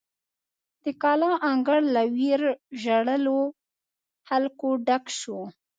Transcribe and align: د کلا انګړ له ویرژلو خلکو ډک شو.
د 0.83 0.85
کلا 1.01 1.31
انګړ 1.51 1.79
له 1.95 2.03
ویرژلو 2.17 3.39
خلکو 4.27 4.67
ډک 4.87 5.05
شو. 5.19 5.39